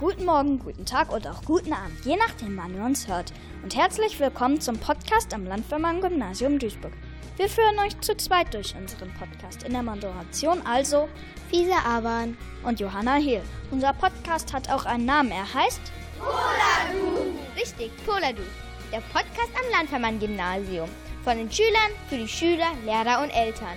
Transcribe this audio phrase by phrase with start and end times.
[0.00, 3.34] guten Morgen, guten Tag oder auch guten Abend, je nachdem, wann ihr uns hört.
[3.62, 6.94] Und herzlich willkommen zum Podcast am Landwehrmann-Gymnasium Duisburg.
[7.36, 9.62] Wir führen euch zu zweit durch unseren Podcast.
[9.62, 11.06] In der Moderation also
[11.50, 12.34] Fisa Awan
[12.64, 13.42] und Johanna Hehl.
[13.70, 15.32] Unser Podcast hat auch einen Namen.
[15.32, 15.82] Er heißt
[16.18, 17.34] Poladu.
[17.54, 18.42] Richtig, Poladu.
[18.90, 20.88] Der Podcast am Landwehrmann-Gymnasium.
[21.24, 23.76] Von den Schülern, für die Schüler, Lehrer und Eltern.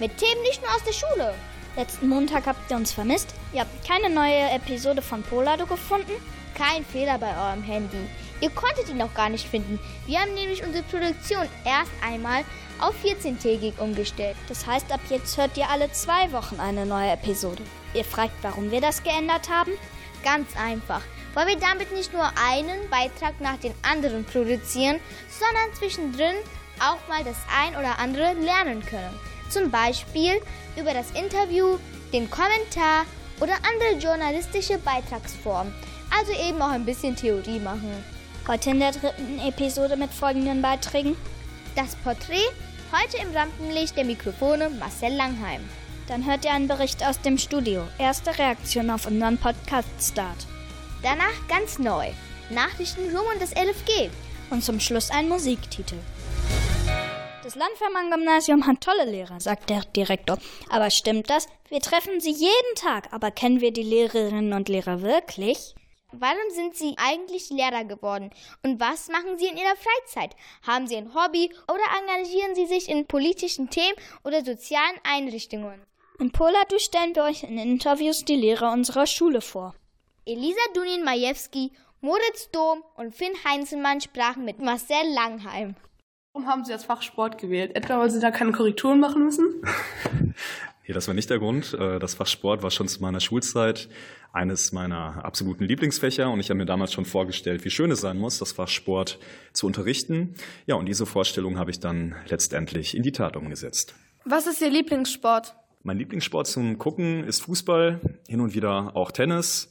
[0.00, 1.34] Mit Themen nicht nur aus der Schule.
[1.78, 3.32] Letzten Montag habt ihr uns vermisst.
[3.52, 6.10] Ihr habt keine neue Episode von Polado gefunden?
[6.56, 8.08] Kein Fehler bei eurem Handy.
[8.40, 9.78] Ihr konntet ihn noch gar nicht finden.
[10.04, 12.42] Wir haben nämlich unsere Produktion erst einmal
[12.80, 14.34] auf 14-tägig umgestellt.
[14.48, 17.62] Das heißt, ab jetzt hört ihr alle zwei Wochen eine neue Episode.
[17.94, 19.70] Ihr fragt, warum wir das geändert haben?
[20.24, 21.02] Ganz einfach.
[21.34, 24.98] Weil wir damit nicht nur einen Beitrag nach dem anderen produzieren,
[25.30, 26.34] sondern zwischendrin
[26.80, 29.14] auch mal das ein oder andere lernen können.
[29.48, 30.40] Zum Beispiel
[30.76, 31.78] über das Interview,
[32.12, 33.04] den Kommentar
[33.40, 35.72] oder andere journalistische Beitragsformen.
[36.10, 37.92] Also eben auch ein bisschen Theorie machen.
[38.46, 41.16] Heute in der dritten Episode mit folgenden Beiträgen.
[41.76, 42.48] Das Porträt,
[42.92, 45.60] heute im Rampenlicht der Mikrofone Marcel Langheim.
[46.08, 47.86] Dann hört ihr einen Bericht aus dem Studio.
[47.98, 50.46] Erste Reaktion auf unseren Podcast-Start.
[51.02, 52.08] Danach ganz neu.
[52.48, 54.08] Nachrichten rum und das LFG.
[54.50, 55.96] Und zum Schluss ein Musiktitel.
[57.48, 60.36] Das Landwehrmann-Gymnasium hat tolle Lehrer, sagt der Direktor.
[60.68, 61.48] Aber stimmt das?
[61.70, 65.74] Wir treffen sie jeden Tag, aber kennen wir die Lehrerinnen und Lehrer wirklich?
[66.12, 68.32] Warum sind Sie eigentlich Lehrer geworden?
[68.62, 70.36] Und was machen Sie in Ihrer Freizeit?
[70.66, 75.80] Haben Sie ein Hobby oder engagieren Sie sich in politischen Themen oder sozialen Einrichtungen?
[76.18, 79.74] In Poladu stellen wir euch in Interviews die Lehrer unserer Schule vor.
[80.26, 85.76] Elisa Dunin-Majewski, Moritz Dom und Finn Heinzelmann sprachen mit Marcel Langheim.
[86.32, 87.74] Warum haben Sie das Fach Sport gewählt?
[87.74, 89.62] Etwa, weil Sie da keine Korrekturen machen müssen?
[90.86, 91.74] nee, das war nicht der Grund.
[91.74, 93.88] Äh, das Fach Sport war schon zu meiner Schulzeit
[94.32, 98.18] eines meiner absoluten Lieblingsfächer und ich habe mir damals schon vorgestellt, wie schön es sein
[98.18, 99.18] muss, das Fach Sport
[99.52, 100.34] zu unterrichten.
[100.66, 103.94] Ja, und diese Vorstellung habe ich dann letztendlich in die Tat umgesetzt.
[104.24, 105.56] Was ist Ihr Lieblingssport?
[105.82, 109.70] Mein Lieblingssport zum Gucken ist Fußball, hin und wieder auch Tennis.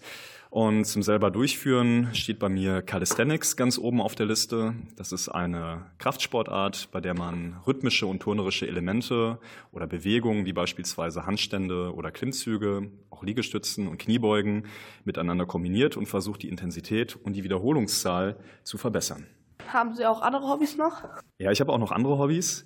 [0.50, 4.76] Und zum selber durchführen steht bei mir Calisthenics ganz oben auf der Liste.
[4.96, 9.40] Das ist eine Kraftsportart, bei der man rhythmische und turnerische Elemente
[9.72, 14.66] oder Bewegungen wie beispielsweise Handstände oder Klimmzüge, auch Liegestützen und Kniebeugen
[15.04, 19.28] miteinander kombiniert und versucht die Intensität und die Wiederholungszahl zu verbessern.
[19.68, 21.04] Haben Sie auch andere Hobbys noch?
[21.40, 22.66] Ja, ich habe auch noch andere Hobbys.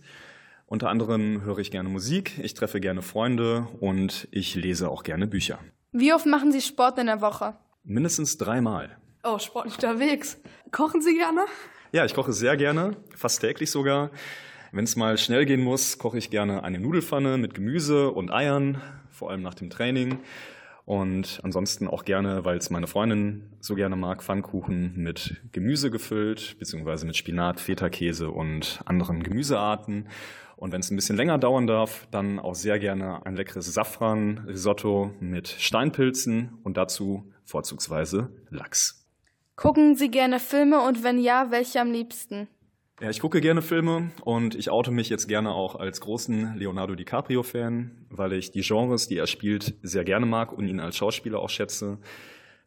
[0.68, 5.28] Unter anderem höre ich gerne Musik, ich treffe gerne Freunde und ich lese auch gerne
[5.28, 5.60] Bücher.
[5.92, 7.56] Wie oft machen Sie Sport in der Woche?
[7.84, 8.98] Mindestens dreimal.
[9.24, 10.40] Oh, sportlich unterwegs.
[10.72, 11.46] Kochen Sie gerne?
[11.92, 14.12] Ja, ich koche sehr gerne, fast täglich sogar.
[14.72, 18.82] Wenn es mal schnell gehen muss, koche ich gerne eine Nudelfanne mit Gemüse und Eiern,
[19.10, 20.20] vor allem nach dem Training.
[20.86, 26.58] Und ansonsten auch gerne, weil es meine Freundin so gerne mag, Pfannkuchen mit Gemüse gefüllt,
[26.60, 30.08] beziehungsweise mit Spinat, Feta-Käse und anderen Gemüsearten.
[30.56, 35.16] Und wenn es ein bisschen länger dauern darf, dann auch sehr gerne ein leckeres Safran-Risotto
[35.20, 39.06] mit Steinpilzen und dazu vorzugsweise Lachs.
[39.56, 42.48] Gucken Sie gerne Filme und wenn ja, welche am liebsten?
[43.02, 46.96] Ja, ich gucke gerne Filme und ich oute mich jetzt gerne auch als großen Leonardo
[46.96, 51.40] DiCaprio-Fan, weil ich die Genres, die er spielt, sehr gerne mag und ihn als Schauspieler
[51.40, 51.98] auch schätze.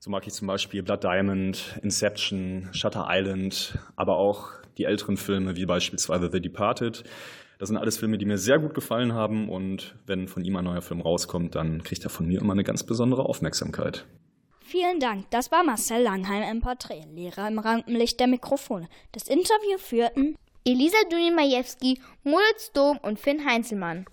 [0.01, 5.57] So mag ich zum Beispiel Blood Diamond, Inception, Shutter Island, aber auch die älteren Filme
[5.57, 7.05] wie beispielsweise The Departed.
[7.59, 10.65] Das sind alles Filme, die mir sehr gut gefallen haben und wenn von ihm ein
[10.65, 14.05] neuer Film rauskommt, dann kriegt er von mir immer eine ganz besondere Aufmerksamkeit.
[14.67, 15.31] Vielen Dank.
[15.31, 18.89] Das war Marcel Langheim im Porträt, Lehrer im Rampenlicht der Mikrofone.
[19.13, 24.07] Das Interview führten Elisa Dunin-Majewski, Moritz Dom und Finn Heinzelmann.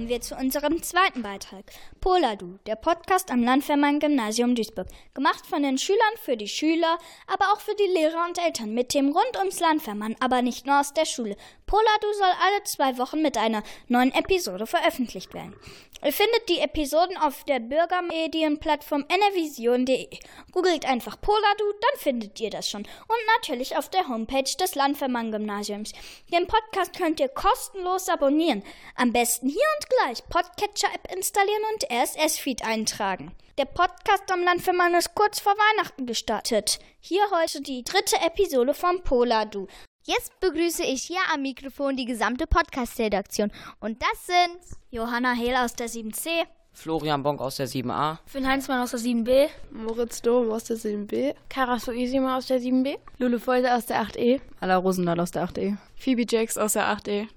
[0.00, 1.64] Kommen wir zu unserem zweiten Beitrag.
[2.00, 4.86] Poladu, der Podcast am Landwehrmann-Gymnasium Duisburg.
[5.12, 8.88] Gemacht von den Schülern für die Schüler, aber auch für die Lehrer und Eltern mit
[8.88, 11.36] Themen rund ums Landwehrmann, aber nicht nur aus der Schule.
[11.66, 15.54] Poladu soll alle zwei Wochen mit einer neuen Episode veröffentlicht werden.
[16.02, 20.08] Ihr findet die Episoden auf der Bürgermedienplattform nrvision.de.
[20.50, 22.82] Googelt einfach Poladu, dann findet ihr das schon.
[22.82, 25.92] Und natürlich auf der Homepage des Landwehrmann-Gymnasiums.
[26.32, 28.64] Den Podcast könnt ihr kostenlos abonnieren.
[28.96, 33.32] Am besten hier und gleich Podcatcher-App installieren und RSS-Feed eintragen.
[33.58, 36.78] Der Podcast am Landwehrmann ist kurz vor Weihnachten gestartet.
[37.00, 39.66] Hier heute die dritte Episode von Poladu.
[40.04, 43.50] Jetzt begrüße ich hier am Mikrofon die gesamte Podcast-Redaktion.
[43.80, 48.80] Und das sind Johanna Hehl aus der 7c, Florian Bonk aus der 7a, Finn Heinzmann
[48.80, 53.76] aus der 7b, Moritz Dom aus der 7b, Kara Suisima aus der 7b, Lulu Folter
[53.76, 57.28] aus der 8e, Alla Rosendahl aus der 8e, Phoebe Jakes aus der 8e.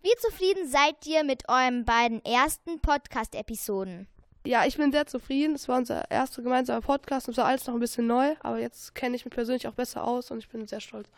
[0.00, 4.06] Wie zufrieden seid ihr mit euren beiden ersten Podcast-Episoden?
[4.46, 5.56] Ja, ich bin sehr zufrieden.
[5.56, 8.60] Es war unser erster gemeinsamer Podcast und es war alles noch ein bisschen neu, aber
[8.60, 11.08] jetzt kenne ich mich persönlich auch besser aus und ich bin sehr stolz.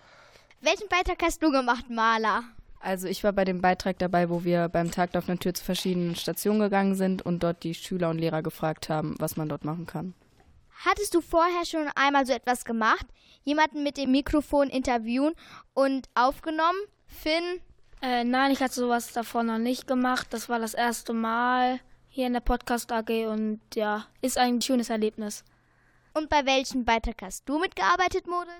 [0.62, 2.44] Welchen Beitrag hast du gemacht, Maler?
[2.81, 5.62] Also ich war bei dem Beitrag dabei, wo wir beim Tag der offenen Tür zu
[5.62, 9.67] verschiedenen Stationen gegangen sind und dort die Schüler und Lehrer gefragt haben, was man dort
[9.67, 10.15] machen kann.
[10.87, 13.05] Hattest du vorher schon einmal so etwas gemacht?
[13.44, 15.35] Jemanden mit dem Mikrofon interviewen
[15.75, 16.79] und aufgenommen?
[17.06, 17.61] Finn?
[18.02, 20.29] Äh, nein, ich hatte sowas davor noch nicht gemacht.
[20.31, 24.91] Das war das erste Mal hier in der Podcast AG und ja, ist ein schönes
[24.91, 25.44] Erlebnis.
[26.14, 28.50] Und bei welchem Beitrag hast du mitgearbeitet, Moritz?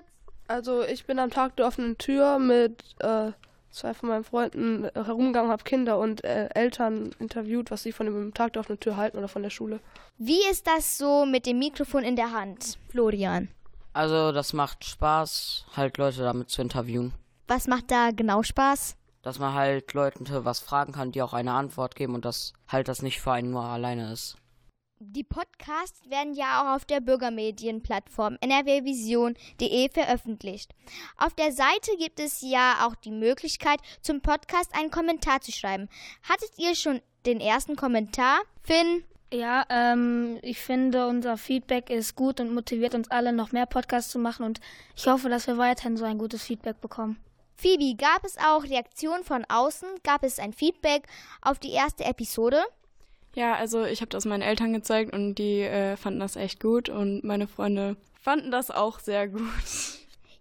[0.47, 3.31] Also ich bin am Tag der offenen Tür mit äh,
[3.71, 8.33] zwei von meinen Freunden herumgegangen, habe Kinder und äh, Eltern interviewt, was sie von dem
[8.33, 9.79] Tag der offenen Tür halten oder von der Schule.
[10.17, 13.49] Wie ist das so mit dem Mikrofon in der Hand, Florian?
[13.93, 17.13] Also das macht Spaß, halt Leute damit zu interviewen.
[17.47, 18.95] Was macht da genau Spaß?
[19.21, 22.87] Dass man halt Leuten was fragen kann, die auch eine Antwort geben und dass halt
[22.87, 24.37] das nicht für einen nur alleine ist.
[25.03, 30.75] Die Podcasts werden ja auch auf der Bürgermedienplattform nrwvision.de veröffentlicht.
[31.17, 35.89] Auf der Seite gibt es ja auch die Möglichkeit, zum Podcast einen Kommentar zu schreiben.
[36.21, 38.41] Hattet ihr schon den ersten Kommentar?
[38.61, 39.03] Finn?
[39.33, 44.11] Ja, ähm, ich finde, unser Feedback ist gut und motiviert uns alle, noch mehr Podcasts
[44.11, 44.59] zu machen und
[44.95, 47.17] ich hoffe, dass wir weiterhin so ein gutes Feedback bekommen.
[47.61, 49.87] Phoebe, gab es auch Reaktionen von außen?
[50.03, 51.03] Gab es ein Feedback
[51.43, 52.63] auf die erste Episode?
[53.35, 56.89] Ja, also ich habe das meinen Eltern gezeigt und die äh, fanden das echt gut
[56.89, 59.43] und meine Freunde fanden das auch sehr gut.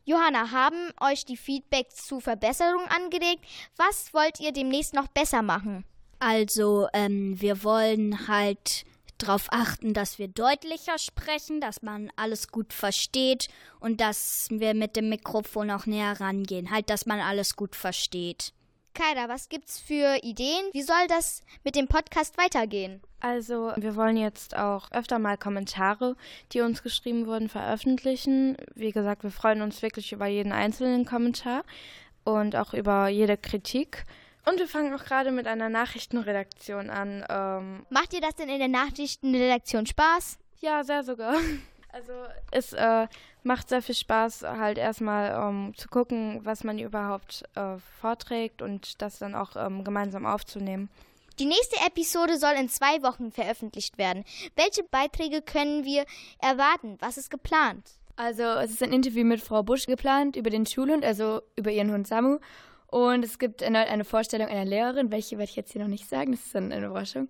[0.06, 3.44] Johanna, haben euch die Feedbacks zu Verbesserungen angeregt?
[3.76, 5.84] Was wollt ihr demnächst noch besser machen?
[6.20, 8.86] Also, ähm, wir wollen halt
[9.22, 14.96] darauf achten, dass wir deutlicher sprechen, dass man alles gut versteht und dass wir mit
[14.96, 16.70] dem Mikrofon auch näher rangehen.
[16.70, 18.52] Halt, dass man alles gut versteht.
[18.94, 20.64] Kaida, was gibt's für Ideen?
[20.72, 23.00] Wie soll das mit dem Podcast weitergehen?
[23.20, 26.16] Also, wir wollen jetzt auch öfter mal Kommentare,
[26.52, 28.56] die uns geschrieben wurden, veröffentlichen.
[28.74, 31.64] Wie gesagt, wir freuen uns wirklich über jeden einzelnen Kommentar
[32.24, 34.04] und auch über jede Kritik.
[34.46, 37.24] Und wir fangen auch gerade mit einer Nachrichtenredaktion an.
[37.28, 40.38] Ähm Macht dir das denn in der Nachrichtenredaktion Spaß?
[40.60, 41.34] Ja, sehr sogar.
[41.92, 42.12] Also
[42.52, 43.08] es äh,
[43.42, 49.02] macht sehr viel Spaß, halt erstmal um, zu gucken, was man überhaupt äh, vorträgt und
[49.02, 50.88] das dann auch ähm, gemeinsam aufzunehmen.
[51.40, 54.24] Die nächste Episode soll in zwei Wochen veröffentlicht werden.
[54.56, 56.04] Welche Beiträge können wir
[56.38, 56.96] erwarten?
[57.00, 57.82] Was ist geplant?
[58.16, 61.90] Also es ist ein Interview mit Frau Busch geplant über den Schulhund, also über ihren
[61.90, 62.38] Hund Samu.
[62.90, 66.08] Und es gibt erneut eine Vorstellung einer Lehrerin, welche werde ich jetzt hier noch nicht
[66.08, 67.28] sagen, das ist dann eine Überraschung.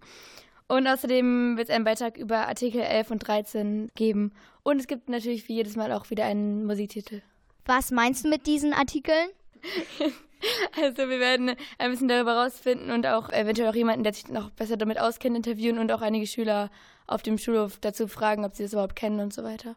[0.68, 4.32] Und außerdem wird es einen Beitrag über Artikel 11 und 13 geben.
[4.62, 7.22] Und es gibt natürlich wie jedes Mal auch wieder einen Musiktitel.
[7.66, 9.30] Was meinst du mit diesen Artikeln?
[10.80, 14.50] also wir werden ein bisschen darüber rausfinden und auch eventuell auch jemanden, der sich noch
[14.50, 16.70] besser damit auskennt, interviewen und auch einige Schüler
[17.06, 19.74] auf dem Schulhof dazu fragen, ob sie das überhaupt kennen und so weiter.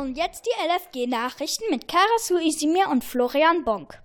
[0.00, 4.00] Und jetzt die LFG-Nachrichten mit Karasu Isimir und Florian Bonk.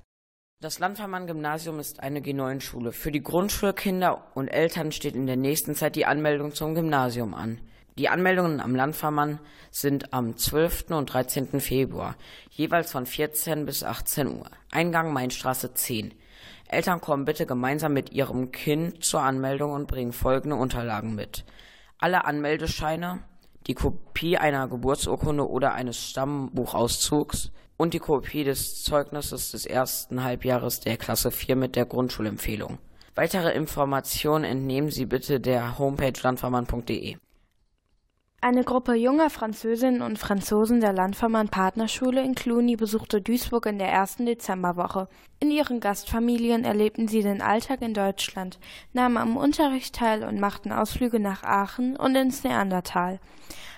[0.62, 2.92] Das Landvermann-Gymnasium ist eine G9-Schule.
[2.92, 7.62] Für die Grundschulkinder und Eltern steht in der nächsten Zeit die Anmeldung zum Gymnasium an.
[7.98, 9.40] Die Anmeldungen am Landvermann
[9.72, 10.88] sind am 12.
[10.90, 11.62] und 13.
[11.62, 12.18] Februar,
[12.50, 14.52] jeweils von 14 bis 18 Uhr.
[14.72, 16.14] Eingang Mainstraße 10.
[16.68, 21.46] Eltern kommen bitte gemeinsam mit ihrem Kind zur Anmeldung und bringen folgende Unterlagen mit.
[22.00, 23.24] Alle Anmeldescheine,
[23.68, 30.80] die Kopie einer Geburtsurkunde oder eines Stammbuchauszugs und die Kopie des Zeugnisses des ersten Halbjahres
[30.80, 32.78] der Klasse 4 mit der Grundschulempfehlung.
[33.16, 37.18] Weitere Informationen entnehmen Sie bitte der Homepage landvermann.de.
[38.46, 43.90] Eine Gruppe junger Französinnen und Franzosen der Landvermann Partnerschule in Cluny besuchte Duisburg in der
[43.90, 45.08] ersten Dezemberwoche.
[45.40, 48.60] In ihren Gastfamilien erlebten sie den Alltag in Deutschland,
[48.94, 53.20] nahmen am Unterricht teil und machten Ausflüge nach Aachen und ins Neandertal.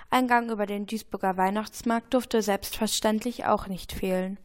[0.10, 4.38] Ein Gang über den Duisburger Weihnachtsmarkt durfte selbstverständlich auch nicht fehlen.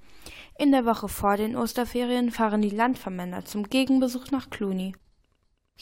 [0.57, 4.95] In der Woche vor den Osterferien fahren die Landvermänner zum Gegenbesuch nach Cluny.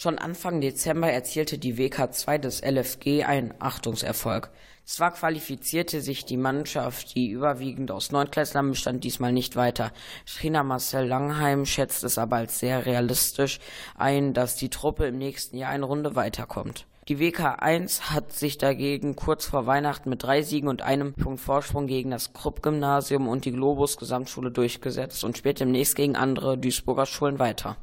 [0.00, 4.50] Schon Anfang Dezember erzielte die WK2 des LFG einen Achtungserfolg.
[4.86, 9.92] Zwar qualifizierte sich die Mannschaft, die überwiegend aus Neunklässlern bestand, diesmal nicht weiter.
[10.24, 13.60] Trainer Marcel Langheim schätzt es aber als sehr realistisch
[13.94, 16.86] ein, dass die Truppe im nächsten Jahr eine Runde weiterkommt.
[17.08, 21.86] Die WK1 hat sich dagegen kurz vor Weihnachten mit drei Siegen und einem Punkt Vorsprung
[21.86, 27.38] gegen das Krupp-Gymnasium und die Globus Gesamtschule durchgesetzt und spielt demnächst gegen andere Duisburger Schulen
[27.38, 27.76] weiter.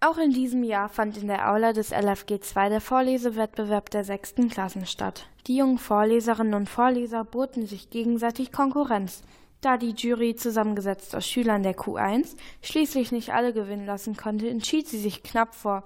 [0.00, 4.48] Auch in diesem Jahr fand in der Aula des LFG 2 der Vorlesewettbewerb der sechsten
[4.48, 5.26] Klassen statt.
[5.48, 9.22] Die jungen Vorleserinnen und Vorleser boten sich gegenseitig Konkurrenz.
[9.60, 14.86] Da die Jury, zusammengesetzt aus Schülern der Q1, schließlich nicht alle gewinnen lassen konnte, entschied
[14.86, 15.82] sie sich knapp vor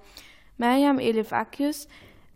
[0.59, 1.87] Meriam Elif Akius,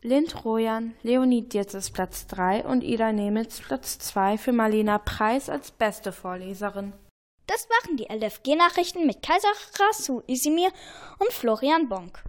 [0.01, 5.69] Lind Rojan, Leonie Dietzes Platz 3 und Ida Nemitz Platz 2 für Marlena Preis als
[5.69, 6.93] beste Vorleserin.
[7.47, 9.47] Das waren die LFG-Nachrichten mit Kaiser
[9.79, 10.69] Rasu Isimir
[11.17, 12.21] und Florian Bonk.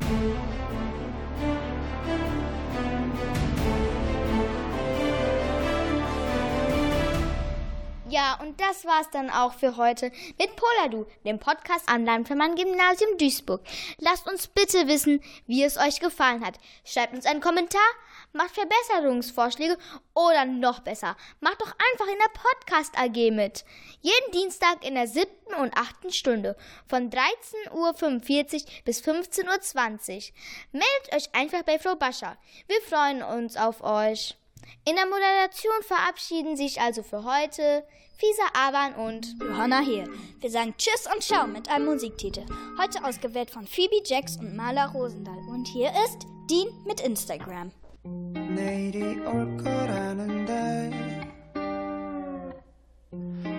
[8.09, 13.19] Ja, und das war's dann auch für heute mit Poladu, dem Podcast am Landvermann Gymnasium
[13.19, 13.61] Duisburg.
[13.99, 16.55] Lasst uns bitte wissen, wie es euch gefallen hat.
[16.85, 17.81] Schreibt uns einen Kommentar,
[18.33, 19.79] macht Verbesserungsvorschläge
[20.15, 23.65] oder noch besser, macht doch einfach in der Podcast AG mit.
[24.01, 26.57] Jeden Dienstag in der siebten und achten Stunde
[26.89, 30.35] von 13.45 Uhr bis 15.20 Uhr.
[30.73, 32.37] Meldet euch einfach bei Frau Bascher.
[32.67, 34.37] Wir freuen uns auf euch.
[34.85, 37.85] In der Moderation verabschieden sich also für heute
[38.19, 40.11] Fisa Aban und Johanna Hehl.
[40.41, 42.45] Wir sagen Tschüss und Ciao mit einem Musiktitel.
[42.77, 45.39] Heute ausgewählt von Phoebe Jacks und Marla Rosendahl.
[45.51, 47.71] Und hier ist Dean mit Instagram.
[48.55, 50.91] 내일이 올 거라는데.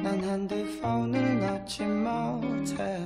[0.03, 3.05] 난 핸드폰을 놓지 못해.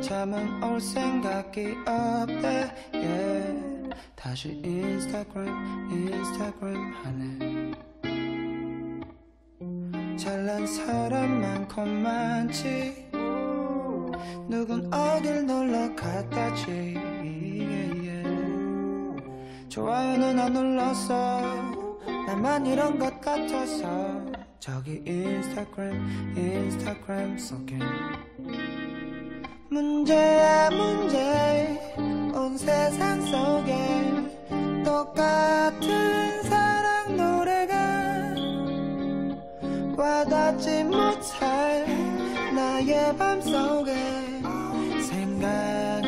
[0.00, 2.70] 잠은 올 생각이 없대.
[2.92, 3.90] Yeah.
[4.14, 5.48] 다시 인스타그램
[5.90, 7.72] 인스타그램 하네.
[10.16, 13.10] 잘난 사람 많고 많지
[14.48, 17.13] 누군 어딜 놀러 갔다지.
[19.74, 21.40] 좋아요는 안 눌렀어
[22.28, 24.22] 나만 이런 것 같아서.
[24.60, 27.76] 저기 인스타그램 인스타그램 속에.
[29.68, 31.76] 문제야 문제.
[32.32, 37.74] 온 세상 속에 똑같은 사랑 노래가
[39.96, 41.84] 와닿지 못할
[42.54, 43.92] 나의 밤 속에.
[45.02, 46.03] 생각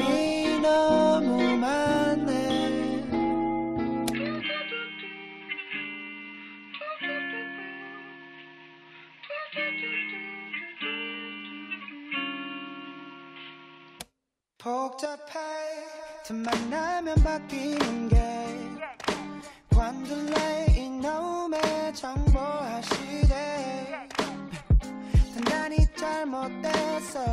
[14.58, 15.16] 복잡해.
[16.24, 18.16] 틈 만나면 바뀌는 게
[19.70, 24.08] 관둘래 이놈의 정보화 시대.
[25.34, 27.24] 단단히 잘못됐어.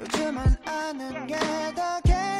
[0.00, 2.37] 요즘은 아는 게더 괴로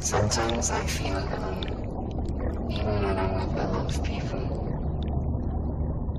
[0.00, 1.64] Sometimes I feel alone,
[2.70, 4.44] even when I'm with beloved people.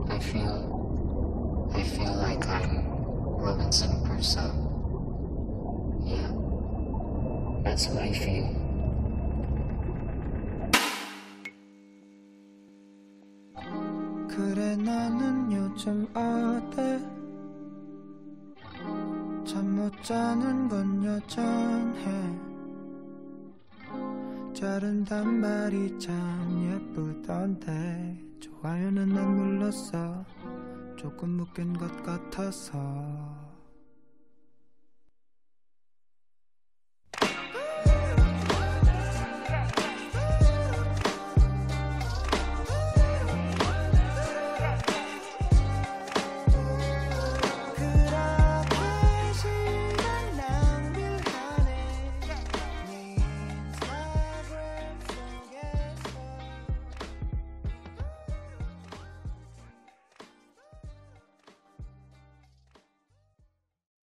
[0.10, 2.88] I feel, I feel like I'm
[3.38, 4.65] Robinson Crusoe.
[7.76, 8.48] That's what I feel.
[14.30, 17.00] 그래 너는 요즘 어때?
[19.46, 22.02] 잠 못 자는 건 여전해
[24.54, 30.26] 자른 단발이 참 예쁘던데 좋아요는 안 눌렀어
[30.98, 33.45] 조금 묶인 것 같아서